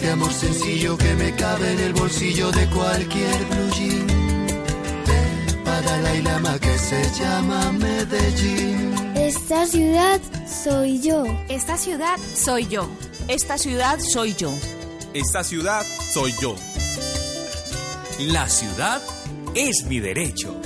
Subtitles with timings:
[0.00, 4.06] este amor sencillo que me cabe en el bolsillo de cualquier blue jean.
[6.06, 8.94] De lama que se llama Medellín.
[9.14, 11.24] Esta ciudad soy yo.
[11.50, 12.88] Esta ciudad soy yo.
[13.28, 14.50] Esta ciudad soy yo.
[15.12, 16.54] Esta ciudad soy yo.
[18.20, 19.02] La ciudad
[19.54, 20.58] es mi derecho.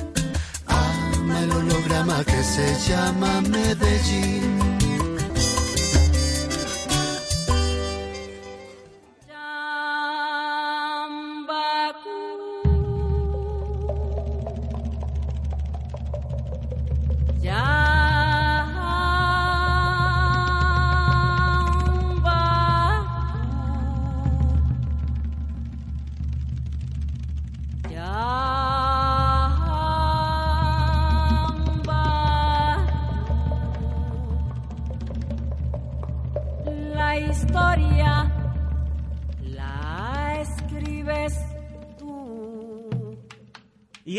[0.67, 4.74] Ama el holograma que se llama Medellín.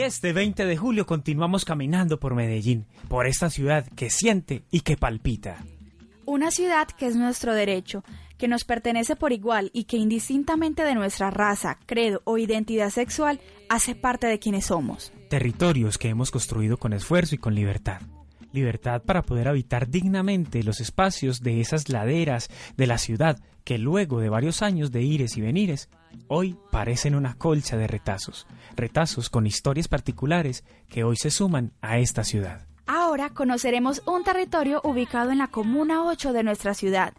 [0.05, 4.97] Este 20 de julio continuamos caminando por Medellín, por esta ciudad que siente y que
[4.97, 5.57] palpita.
[6.25, 8.03] Una ciudad que es nuestro derecho,
[8.37, 13.41] que nos pertenece por igual y que indistintamente de nuestra raza, credo o identidad sexual
[13.67, 15.11] hace parte de quienes somos.
[15.29, 18.01] Territorios que hemos construido con esfuerzo y con libertad.
[18.55, 24.19] Libertad para poder habitar dignamente los espacios de esas laderas de la ciudad que luego
[24.19, 25.89] de varios años de ires y venires,
[26.27, 31.97] hoy parecen una colcha de retazos, retazos con historias particulares que hoy se suman a
[31.97, 32.65] esta ciudad.
[32.85, 37.13] Ahora conoceremos un territorio ubicado en la Comuna 8 de nuestra ciudad.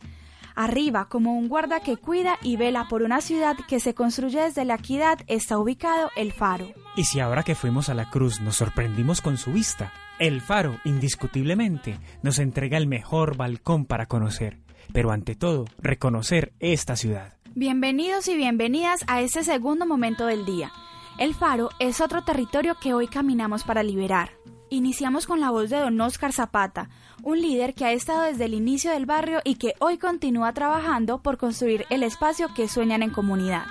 [0.55, 4.65] Arriba, como un guarda que cuida y vela por una ciudad que se construye desde
[4.65, 6.73] la equidad, está ubicado el faro.
[6.97, 10.79] Y si ahora que fuimos a la cruz nos sorprendimos con su vista, el faro,
[10.85, 17.35] indiscutiblemente, nos entrega el mejor balcón para conocer pero ante todo, reconocer esta ciudad.
[17.55, 20.73] Bienvenidos y bienvenidas a este segundo momento del día.
[21.19, 24.33] El Faro es otro territorio que hoy caminamos para liberar.
[24.69, 26.91] Iniciamos con la voz de don Oscar Zapata,
[27.23, 31.23] un líder que ha estado desde el inicio del barrio y que hoy continúa trabajando
[31.23, 33.65] por construir el espacio que sueñan en comunidad.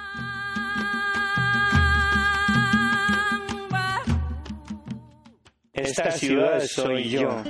[5.75, 7.43] Esta ciudad soy yo.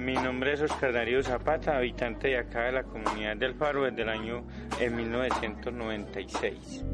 [0.00, 4.02] Mi nombre es Oscar Darío Zapata, habitante de acá de la comunidad del Faro desde
[4.02, 4.44] el año
[4.88, 6.84] 1996.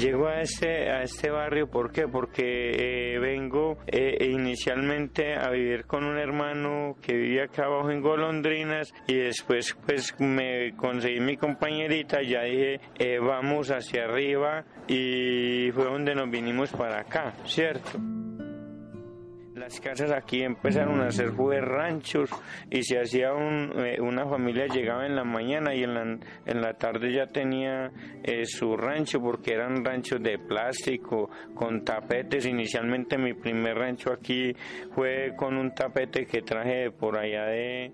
[0.00, 2.08] Llego a este, a este barrio, ¿por qué?
[2.08, 8.00] Porque eh, vengo eh, inicialmente a vivir con un hermano que vivía acá abajo en
[8.00, 15.70] Golondrinas y después pues me conseguí mi compañerita, ya dije eh, vamos hacia arriba y
[15.74, 17.98] fue donde nos vinimos para acá, ¿cierto?
[19.78, 22.30] Casas aquí empezaron a ser fue ranchos
[22.70, 26.60] y se hacía un, eh, una familia llegaba en la mañana y en la, en
[26.60, 27.92] la tarde ya tenía
[28.24, 32.46] eh, su rancho porque eran ranchos de plástico con tapetes.
[32.46, 34.54] Inicialmente mi primer rancho aquí
[34.94, 37.92] fue con un tapete que traje por allá de,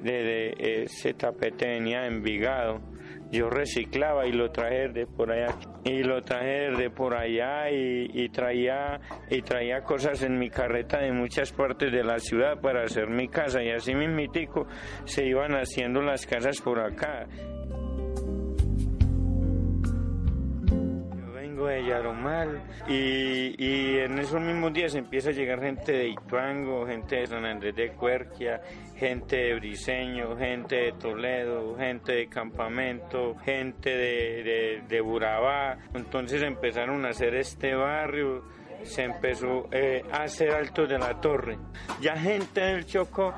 [0.00, 2.91] de, ese tapete venía de Envigado
[3.32, 8.28] yo reciclaba y lo traje de por allá y lo traje de por allá y,
[8.28, 9.00] traía
[9.30, 13.28] y traía cosas en mi carreta de muchas partes de la ciudad para hacer mi
[13.28, 14.66] casa y así mismitico
[15.04, 17.26] se iban haciendo las casas por acá.
[21.66, 27.16] De Yaromal y, y en esos mismos días empieza a llegar gente de Ituango, gente
[27.16, 28.60] de San Andrés de Cuerquia,
[28.96, 35.78] gente de Briseño, gente de Toledo, gente de Campamento, gente de, de, Burabá.
[35.94, 38.44] Entonces empezaron a hacer este barrio,
[38.82, 41.58] se empezó eh, a hacer Alto de la Torre.
[42.00, 43.34] Ya gente del Chocó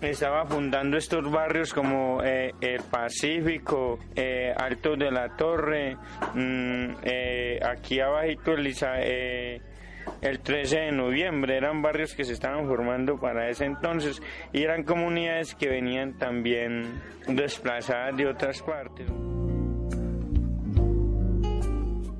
[0.00, 5.96] estaba fundando estos barrios como eh, el Pacífico, eh, Alto de la Torre,
[6.34, 6.90] mm,
[7.64, 11.56] aquí abajito Elisa, el 13 de noviembre.
[11.56, 17.00] Eran barrios que se estaban formando para ese entonces y eran comunidades que venían también
[17.26, 19.10] desplazadas de otras partes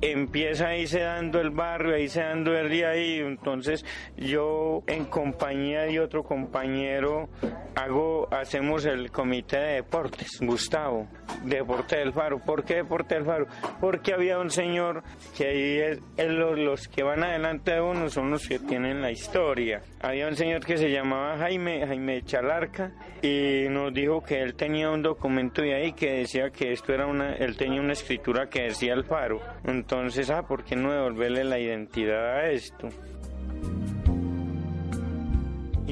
[0.01, 3.85] empieza ahí se dando el barrio, ahí se dando el día ahí, entonces
[4.15, 7.29] yo en compañía de otro compañero
[7.75, 11.07] hago, hacemos el comité de deportes, Gustavo,
[11.43, 12.39] Deporte del Faro.
[12.39, 13.47] ¿Por qué Deporte del Faro?
[13.79, 15.03] Porque había un señor
[15.35, 19.11] que ahí es, los, los, que van adelante de uno son los que tienen la
[19.11, 19.81] historia.
[19.99, 22.91] Había un señor que se llamaba Jaime, Jaime Chalarca,
[23.23, 27.07] y nos dijo que él tenía un documento de ahí que decía que esto era
[27.07, 29.41] una, él tenía una escritura que decía el Faro.
[29.65, 32.89] Entonces, ah, ¿por qué no devolverle la identidad a esto?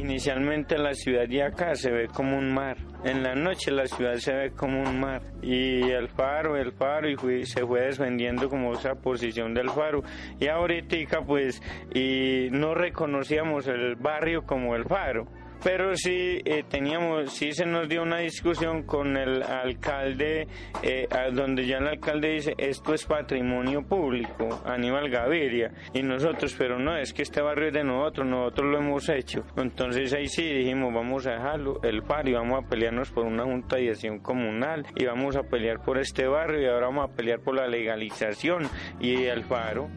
[0.06, 2.78] Inicialmente la ciudad de acá se ve como un mar.
[3.04, 5.22] En la noche la ciudad se ve como un mar.
[5.42, 10.04] Y el faro, el faro, y se fue descendiendo como esa posición del faro.
[10.40, 11.62] Y ahorita pues
[11.94, 15.28] y no reconocíamos el barrio como el faro
[15.64, 20.48] pero sí eh, teníamos, sí se nos dio una discusión con el alcalde,
[20.84, 26.80] eh, donde ya el alcalde dice esto es patrimonio público, Aníbal Gaviria, y nosotros, pero
[26.80, 29.44] no, es que este barrio es de nosotros, nosotros lo hemos hecho.
[29.58, 33.44] Entonces ahí sí dijimos, vamos a dejarlo, el faro, y vamos a pelearnos por una
[33.44, 37.16] junta de acción comunal, y vamos a pelear por este barrio, y ahora vamos a
[37.16, 38.64] pelear por la legalización
[39.00, 39.90] y el faro.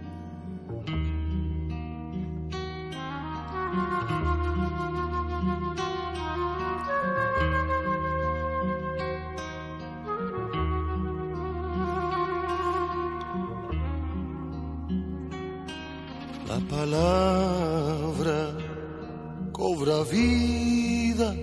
[19.88, 21.34] Cobra vida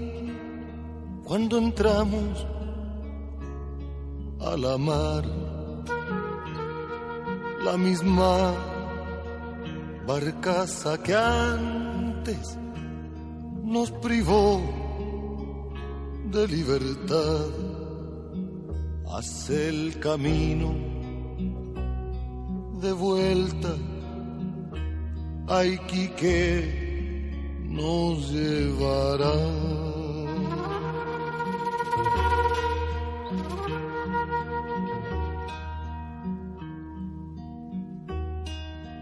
[1.23, 2.45] cuando entramos
[4.39, 5.23] a la mar.
[7.63, 8.53] La misma
[10.05, 12.57] barcaza que antes
[13.63, 14.61] nos privó
[16.31, 17.47] de libertad
[19.17, 20.75] hace el camino
[22.81, 23.75] de vuelta
[25.47, 26.84] Ay, que
[27.75, 29.33] nos llevará.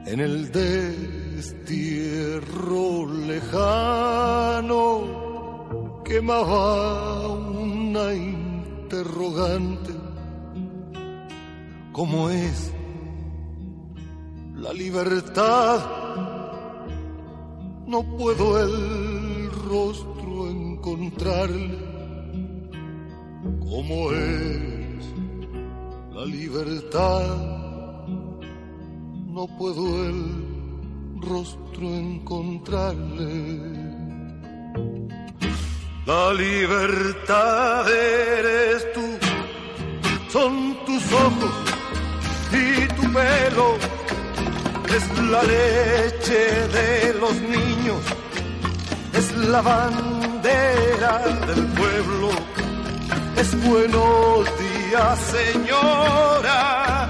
[0.06, 1.86] En el destierro
[3.32, 4.82] lejano
[6.04, 9.94] quemaba una interrogante.
[11.92, 12.72] ¿Cómo es
[14.56, 16.03] la libertad?
[17.94, 21.78] No puedo el rostro encontrarle
[23.60, 25.06] como es
[26.12, 27.38] la libertad.
[29.28, 33.30] No puedo el rostro encontrarle.
[36.08, 39.06] La libertad eres tú,
[40.30, 41.56] son tus ojos
[42.52, 43.78] y tu pelo
[44.96, 48.02] es la leche de los niños,
[49.14, 51.14] es la bandera
[51.48, 52.30] del pueblo,
[53.36, 57.10] es buenos días señora,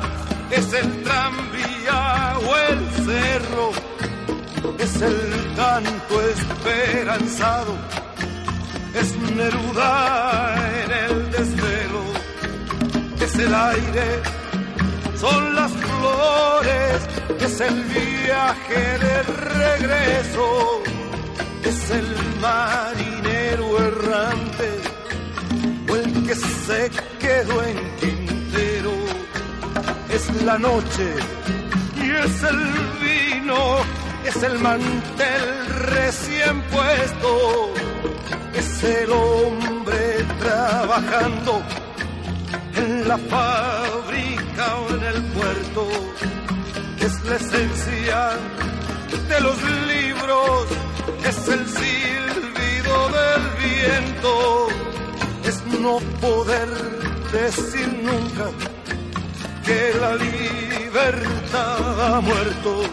[0.49, 3.71] es el tranvía o el cerro,
[4.79, 7.73] es el canto esperanzado,
[8.93, 12.03] es Neruda en el desvelo,
[13.19, 14.42] es el aire,
[15.23, 16.97] son las flores
[17.39, 20.47] es el viaje de regreso,
[21.63, 22.09] es el
[22.41, 24.69] marinero errante
[25.89, 26.91] o el que se
[27.23, 28.95] quedó en Quintero,
[30.09, 31.07] es la noche
[32.03, 32.61] y es el
[33.05, 33.59] vino,
[34.25, 35.45] es el mantel
[35.97, 37.73] recién puesto,
[38.55, 41.61] es el hombre trabajando
[42.75, 44.12] en la fábrica
[45.53, 45.87] puerto
[46.99, 48.31] es la esencia
[49.29, 49.57] de los
[49.87, 50.67] libros,
[51.25, 54.67] es el silbido del viento,
[55.45, 56.69] es no poder
[57.31, 58.49] decir nunca
[59.65, 62.83] que la libertad ha muerto,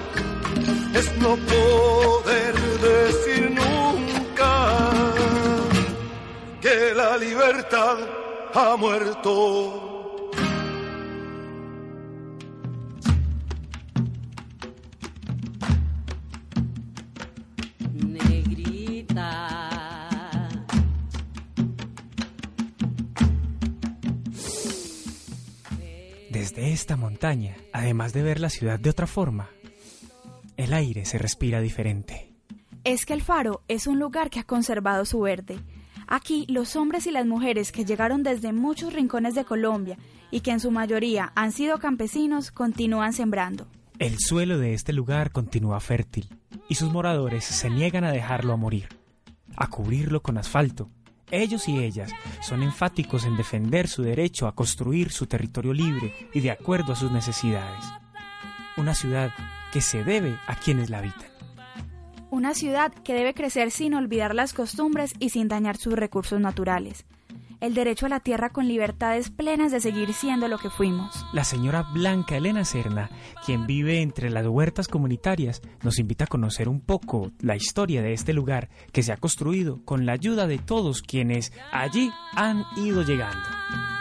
[0.94, 2.54] es no poder
[2.90, 4.52] decir nunca
[6.60, 7.98] que la libertad
[8.54, 9.99] ha muerto.
[26.80, 29.50] Esta montaña, además de ver la ciudad de otra forma,
[30.56, 32.32] el aire se respira diferente.
[32.84, 35.60] Es que el faro es un lugar que ha conservado su verde.
[36.06, 39.98] Aquí los hombres y las mujeres que llegaron desde muchos rincones de Colombia
[40.30, 43.66] y que en su mayoría han sido campesinos continúan sembrando.
[43.98, 46.30] El suelo de este lugar continúa fértil
[46.66, 48.88] y sus moradores se niegan a dejarlo a morir,
[49.54, 50.88] a cubrirlo con asfalto,
[51.30, 56.40] ellos y ellas son enfáticos en defender su derecho a construir su territorio libre y
[56.40, 57.84] de acuerdo a sus necesidades.
[58.76, 59.30] Una ciudad
[59.72, 61.28] que se debe a quienes la habitan.
[62.30, 67.04] Una ciudad que debe crecer sin olvidar las costumbres y sin dañar sus recursos naturales.
[67.60, 71.26] El derecho a la tierra con libertades plenas de seguir siendo lo que fuimos.
[71.32, 73.10] La señora Blanca Elena Serna,
[73.44, 78.12] quien vive entre las huertas comunitarias, nos invita a conocer un poco la historia de
[78.12, 83.02] este lugar que se ha construido con la ayuda de todos quienes allí han ido
[83.02, 83.99] llegando.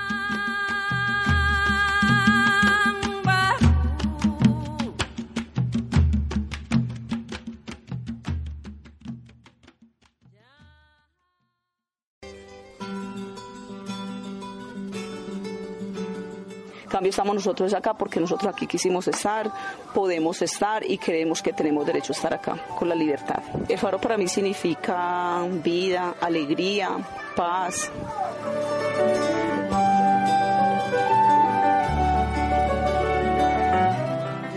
[16.99, 19.49] Cambio estamos nosotros acá porque nosotros aquí quisimos estar,
[19.93, 23.41] podemos estar y creemos que tenemos derecho a estar acá con la libertad.
[23.69, 26.97] El faro para mí significa vida, alegría,
[27.37, 27.89] paz.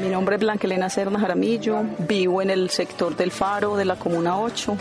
[0.00, 3.94] Mi nombre es Blanca Elena Serna Jaramillo, vivo en el sector del Faro de la
[3.94, 4.76] Comuna 8.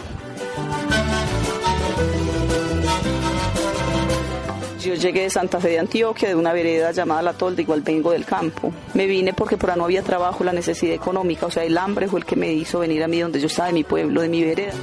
[4.91, 8.11] Yo llegué de Santa Fe de Antioquia, de una vereda llamada La Tolda, igual vengo
[8.11, 8.73] del campo.
[8.93, 12.09] Me vine porque por ahí no había trabajo, la necesidad económica, o sea, el hambre
[12.09, 14.27] fue el que me hizo venir a mí donde yo estaba, de mi pueblo, de
[14.27, 14.73] mi vereda.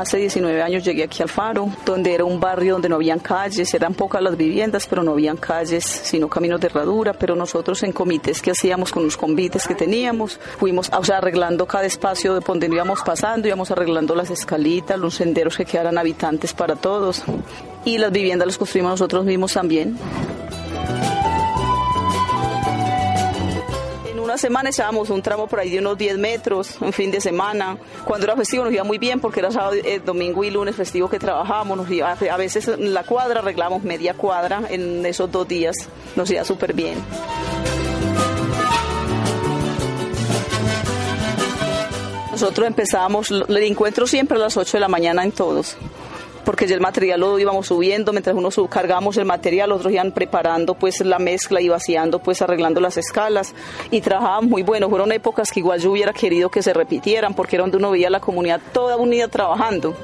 [0.00, 3.74] Hace 19 años llegué aquí al Faro, donde era un barrio donde no habían calles,
[3.74, 7.92] eran pocas las viviendas, pero no habían calles, sino caminos de herradura, pero nosotros en
[7.92, 12.40] comités que hacíamos con los convites que teníamos, fuimos o sea, arreglando cada espacio de
[12.40, 17.22] donde íbamos pasando, íbamos arreglando las escalitas, los senderos que quedaran habitantes para todos,
[17.84, 19.98] y las viviendas las construimos nosotros mismos también.
[24.30, 27.76] Una semana echábamos un tramo por ahí de unos 10 metros, un fin de semana.
[28.04, 31.10] Cuando era festivo nos iba muy bien porque era sábado, eh, domingo y lunes festivo
[31.10, 31.76] que trabajábamos.
[31.76, 35.74] Nos iba, a veces en la cuadra arreglábamos media cuadra en esos dos días.
[36.14, 36.96] Nos iba súper bien.
[42.30, 45.76] Nosotros empezábamos el encuentro siempre a las 8 de la mañana en todos
[46.44, 50.74] porque ya el material lo íbamos subiendo, mientras uno cargamos el material, otros iban preparando
[50.74, 53.54] pues la mezcla y vaciando, pues arreglando las escalas
[53.90, 54.88] y trabajaban muy bueno.
[54.88, 58.10] Fueron épocas que igual yo hubiera querido que se repitieran porque era donde uno veía
[58.10, 59.94] la comunidad toda unida trabajando.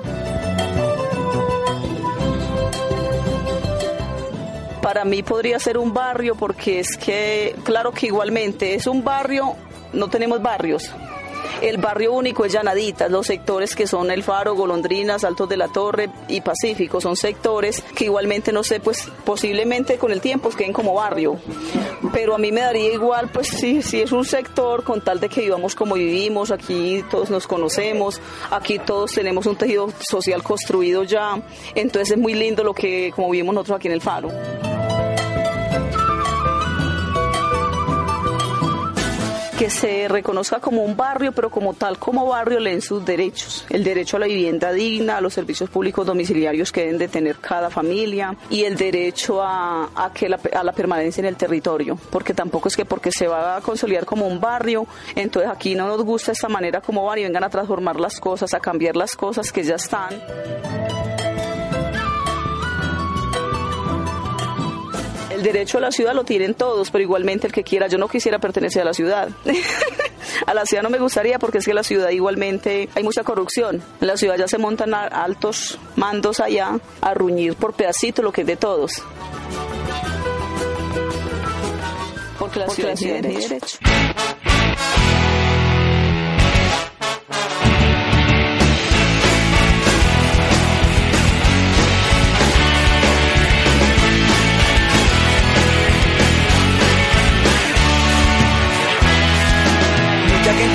[4.83, 9.57] Para mí podría ser un barrio porque es que, claro que igualmente es un barrio,
[9.93, 10.93] no tenemos barrios,
[11.63, 15.69] el barrio único es Llanaditas, los sectores que son El Faro, Golondrinas, Altos de la
[15.69, 20.73] Torre y Pacífico, son sectores que igualmente, no sé, pues posiblemente con el tiempo queden
[20.73, 21.39] como barrio.
[22.13, 25.43] Pero a mí me daría igual, pues sí es un sector con tal de que
[25.43, 28.21] vivamos como vivimos, aquí todos nos conocemos,
[28.51, 31.41] aquí todos tenemos un tejido social construido ya,
[31.75, 34.76] entonces es muy lindo lo que como vivimos nosotros aquí en El Faro.
[39.59, 43.65] Que se reconozca como un barrio, pero como tal como barrio leen sus derechos.
[43.71, 47.37] El derecho a la vivienda digna, a los servicios públicos domiciliarios que deben de tener
[47.37, 52.35] cada familia y el derecho a, que la, a la permanencia en el territorio, porque
[52.35, 56.03] tampoco es que porque se va a consolidar como un barrio, entonces aquí no nos
[56.03, 59.53] gusta esta manera como van y vengan a transformar las cosas, a cambiar las cosas
[59.53, 60.11] que ya están.
[65.53, 68.39] Derecho a la ciudad lo tienen todos, pero igualmente el que quiera, yo no quisiera
[68.39, 69.29] pertenecer a la ciudad.
[70.47, 73.83] a la ciudad no me gustaría porque es que la ciudad igualmente hay mucha corrupción.
[74.01, 78.41] En la ciudad ya se montan altos mandos allá a ruñir por pedacito lo que
[78.41, 79.03] es de todos.
[82.39, 83.79] Porque la ciudad tiene derecho.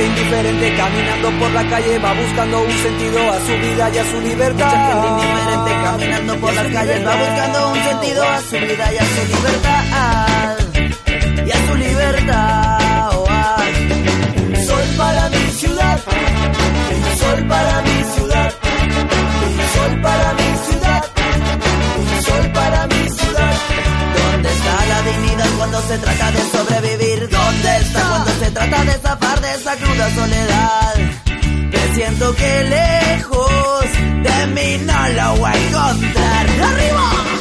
[0.06, 4.22] Indiferente caminando por la calle va buscando un sentido a su vida y a su
[4.22, 5.06] libertad.
[5.12, 9.22] Indiferente caminando por las calles va buscando un sentido a su vida y a su
[9.34, 10.58] libertad.
[11.46, 13.10] Y a su libertad.
[13.14, 13.28] Oh,
[14.68, 16.00] sol para mi ciudad.
[17.20, 18.54] Sol para mi ciudad.
[19.76, 21.04] Sol para mi ciudad.
[22.26, 23.56] Sol para mi ciudad.
[24.18, 26.91] ¿Dónde está la dignidad cuando se trata de sobrevivir?
[27.30, 30.94] ¿Dónde está cuando se trata de zafar de esa cruda soledad?
[31.70, 33.86] Que siento que lejos
[34.24, 36.50] de mí no lo voy a encontrar.
[36.50, 37.41] ¡Arriba!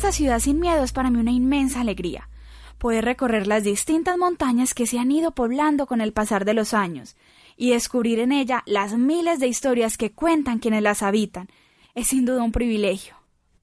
[0.00, 2.30] Esta ciudad sin miedo es para mí una inmensa alegría.
[2.78, 6.72] Poder recorrer las distintas montañas que se han ido poblando con el pasar de los
[6.72, 7.16] años
[7.56, 11.48] y descubrir en ella las miles de historias que cuentan quienes las habitan
[11.94, 13.19] es sin duda un privilegio.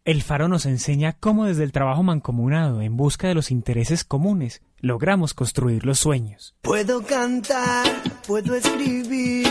[0.08, 4.62] El faro nos enseña cómo desde el trabajo mancomunado en busca de los intereses comunes
[4.80, 6.56] logramos construir los sueños.
[6.62, 7.86] Puedo cantar,
[8.26, 9.50] puedo escribir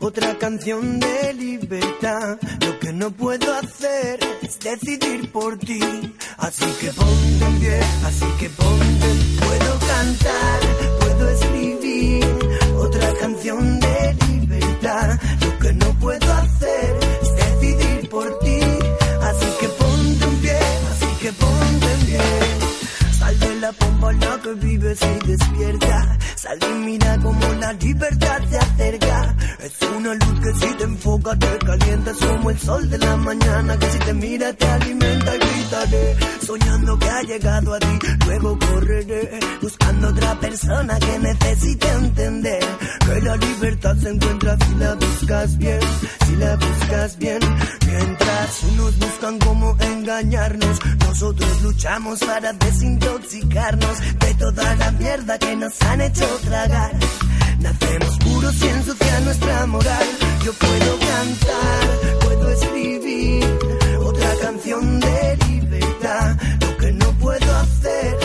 [0.00, 2.38] otra canción de libertad.
[2.66, 5.80] Lo que no puedo hacer es decidir por ti.
[6.36, 9.06] Así que ponte en pie, así que ponte.
[9.40, 10.60] Puedo cantar,
[11.00, 12.26] puedo escribir
[12.76, 15.18] otra canción de libertad.
[15.40, 17.03] Lo que no puedo hacer
[23.64, 26.18] la pompa la que vives y despierta.
[26.36, 29.03] Sal y mira como la libertad se acerca.
[30.60, 32.10] Si te enfoca te calienta.
[32.10, 36.16] Es como el sol de la mañana que si te mira te alimenta y gritaré.
[36.46, 39.40] Soñando que ha llegado a ti, luego correré.
[39.60, 42.64] Buscando otra persona que necesite entender.
[43.06, 45.80] Que la libertad se encuentra si la buscas bien.
[46.26, 47.40] Si la buscas bien.
[47.86, 55.80] Mientras unos buscan cómo engañarnos, nosotros luchamos para desintoxicarnos de toda la mierda que nos
[55.82, 56.92] han hecho tragar.
[57.60, 60.06] Nacemos puros y ensucia nuestra moral.
[60.44, 63.44] Yo puedo cantar, puedo escribir
[64.00, 66.36] otra canción de libertad.
[66.60, 68.23] Lo que no puedo hacer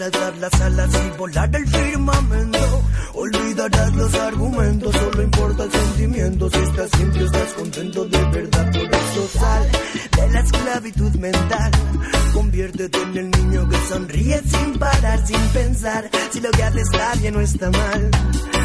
[0.00, 2.82] alzar las alas y volar el firmamento.
[3.14, 6.50] Olvidarás los argumentos, solo importa el sentimiento.
[6.50, 8.72] Si estás simple, estás contento de verdad.
[8.72, 9.68] Por eso sal
[10.16, 11.70] de la esclavitud mental.
[12.34, 17.14] Conviértete en el niño que sonríe sin parar, sin pensar si lo que hace está
[17.14, 18.10] bien o está mal.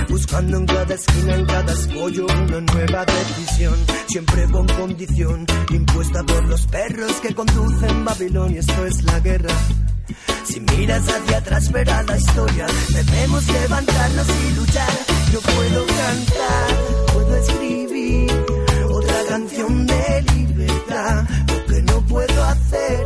[0.09, 3.75] Buscando en cada esquina, en cada escollo, una nueva decisión.
[4.07, 8.59] Siempre con condición, impuesta por los perros que conducen Babilonia.
[8.59, 9.53] Esto es la guerra.
[10.43, 12.65] Si miras hacia atrás verás la historia.
[12.89, 14.89] Debemos levantarnos y luchar.
[15.31, 18.31] Yo puedo cantar, puedo escribir
[18.89, 21.25] otra canción de libertad.
[21.47, 23.05] Lo que no puedo hacer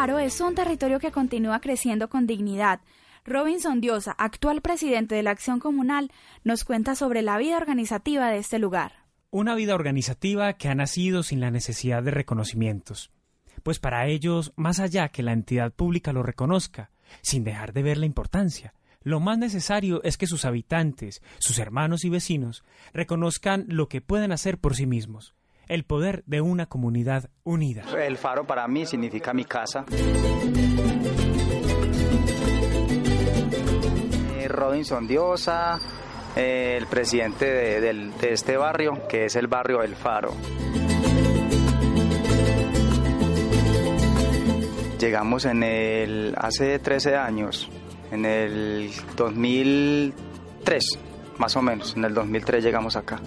[0.00, 2.80] Es un territorio que continúa creciendo con dignidad.
[3.26, 6.10] Robinson Diosa, actual presidente de la Acción Comunal,
[6.42, 9.04] nos cuenta sobre la vida organizativa de este lugar.
[9.30, 13.10] Una vida organizativa que ha nacido sin la necesidad de reconocimientos.
[13.62, 17.98] Pues para ellos, más allá que la entidad pública lo reconozca, sin dejar de ver
[17.98, 23.88] la importancia, lo más necesario es que sus habitantes, sus hermanos y vecinos, reconozcan lo
[23.88, 25.34] que pueden hacer por sí mismos,
[25.68, 27.84] el poder de una comunidad unida.
[27.96, 29.84] El faro para mí significa mi casa.
[34.36, 35.78] Eh, Robinson Diosa,
[36.36, 37.46] eh, el presidente
[37.80, 40.32] de, este barrio, que es el barrio del Faro.
[44.98, 47.68] Llegamos en el hace 13 años,
[48.12, 50.84] en el 2003,
[51.38, 53.20] más o menos, en el 2003 llegamos acá.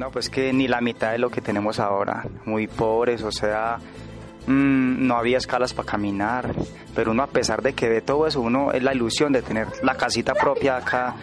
[0.00, 3.76] No, pues que ni la mitad de lo que tenemos ahora, muy pobres, o sea,
[4.46, 6.54] mm, no había escalas para caminar,
[6.94, 9.66] pero uno a pesar de que ve todo eso, uno es la ilusión de tener
[9.82, 11.16] la casita propia acá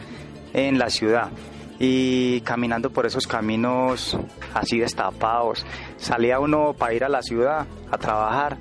[0.54, 1.32] en la ciudad.
[1.80, 4.16] Y caminando por esos caminos
[4.54, 5.66] así destapados,
[5.98, 8.58] salía uno para ir a la ciudad a trabajar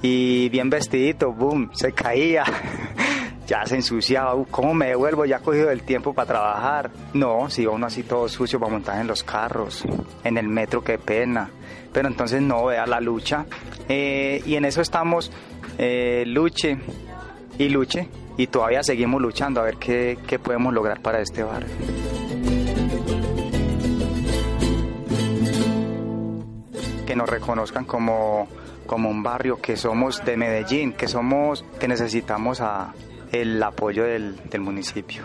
[0.00, 2.44] y bien vestidito, boom, se caía.
[3.46, 5.24] ya se ensuciaba, "Uh, ¿cómo me devuelvo?
[5.24, 6.90] Ya he cogido el tiempo para trabajar.
[7.14, 9.84] No, si uno así todo sucio para montar en los carros,
[10.24, 11.50] en el metro, qué pena.
[11.92, 13.44] Pero entonces no, vea la lucha.
[13.88, 15.30] Eh, y en eso estamos,
[15.78, 16.78] eh, luche
[17.58, 21.68] y luche, y todavía seguimos luchando a ver qué, qué podemos lograr para este barrio.
[27.06, 28.48] que nos reconozcan como,
[28.86, 32.94] como un barrio, que somos de Medellín, que somos, que necesitamos a-
[33.32, 35.22] el apoyo del, municipio.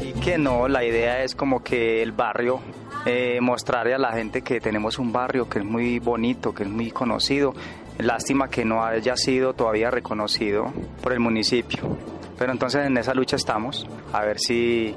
[0.00, 2.60] Y que no, la idea es como que el barrio,
[3.06, 6.68] eh, mostrarle a la gente que tenemos un barrio que es muy bonito, que es
[6.68, 7.54] muy conocido.
[7.98, 11.96] Lástima que no haya sido todavía reconocido por el municipio.
[12.38, 14.94] Pero entonces en esa lucha estamos, a ver si,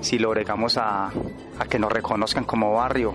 [0.00, 3.14] si logramos a, a que nos reconozcan como barrio.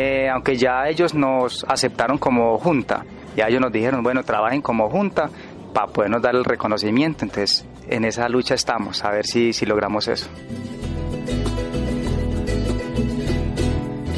[0.00, 3.04] Eh, aunque ya ellos nos aceptaron como junta,
[3.36, 5.28] ya ellos nos dijeron, bueno, trabajen como junta
[5.74, 7.24] para podernos dar el reconocimiento.
[7.24, 10.28] Entonces, en esa lucha estamos, a ver si, si logramos eso.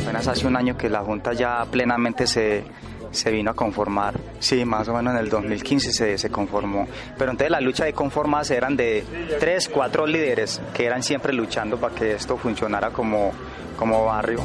[0.02, 2.62] Apenas hace un año que la junta ya plenamente se,
[3.10, 4.20] se vino a conformar.
[4.38, 6.86] Sí, más o menos en el 2015 se, se conformó.
[7.16, 9.02] Pero entonces la lucha de conformarse eran de
[9.40, 13.32] tres, cuatro líderes que eran siempre luchando para que esto funcionara como,
[13.78, 14.40] como barrio.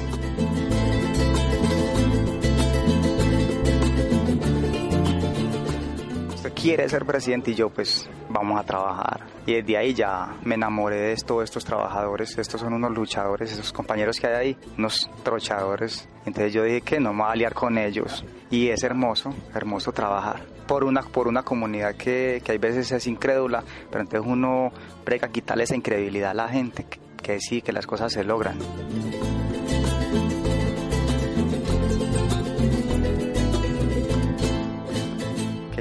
[6.65, 9.27] Quiere ser presidente y yo pues vamos a trabajar.
[9.45, 13.71] Y desde ahí ya me enamoré de esto, estos trabajadores, estos son unos luchadores, esos
[13.71, 16.09] compañeros que hay ahí, unos trochadores.
[16.25, 18.25] Entonces yo dije que no me voy a aliar con ellos.
[18.49, 23.05] Y es hermoso, hermoso trabajar por una, por una comunidad que, que hay veces es
[23.05, 24.71] incrédula, pero entonces uno
[25.03, 28.57] prega quitarle esa incredibilidad a la gente, que, que sí, que las cosas se logran.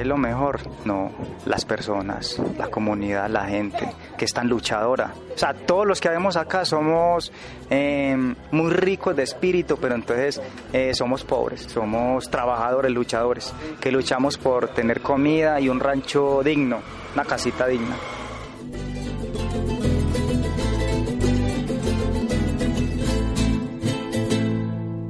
[0.05, 0.61] Lo mejor?
[0.85, 1.11] No,
[1.47, 5.13] las personas, la comunidad, la gente que es tan luchadora.
[5.35, 7.33] O sea, todos los que vemos acá somos
[7.71, 8.17] eh,
[8.51, 10.41] muy ricos de espíritu, pero entonces
[10.73, 16.81] eh, somos pobres, somos trabajadores, luchadores, que luchamos por tener comida y un rancho digno,
[17.15, 17.97] una casita digna.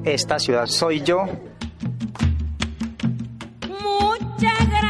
[0.05, 1.27] Esta ciudad soy yo,
[3.69, 4.84] Muchas gracias.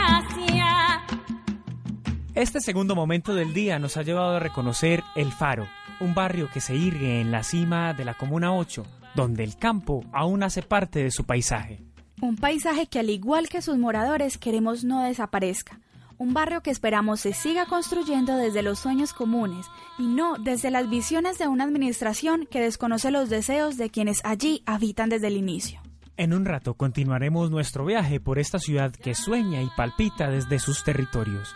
[2.35, 5.69] Este segundo momento del día nos ha llevado a reconocer El Faro,
[6.01, 10.05] un barrio que se irgue en la cima de la Comuna 8, donde el campo
[10.13, 11.81] aún hace parte de su paisaje.
[12.21, 15.79] Un paisaje que al igual que sus moradores queremos no desaparezca.
[16.17, 19.67] un barrio que esperamos se siga construyendo desde los sueños comunes
[19.99, 24.63] y no desde las visiones de una administración que desconoce los deseos de quienes allí
[24.67, 25.81] habitan desde el inicio.
[26.17, 30.85] En un rato continuaremos nuestro viaje por esta ciudad que sueña y palpita desde sus
[30.85, 31.55] territorios.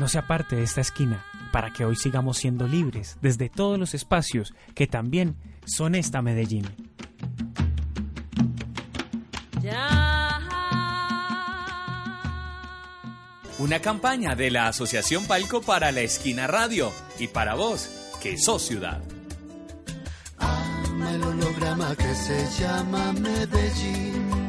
[0.00, 3.92] No se aparte de esta esquina para que hoy sigamos siendo libres desde todos los
[3.92, 5.36] espacios que también
[5.66, 6.66] son esta Medellín.
[13.58, 17.90] Una campaña de la Asociación Palco para la Esquina Radio y para vos,
[18.22, 19.02] que sos ciudad.
[20.38, 24.39] Ama el holograma que se llama Medellín.